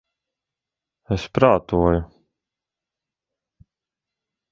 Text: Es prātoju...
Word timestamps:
Es 1.15 1.25
prātoju... 1.37 1.99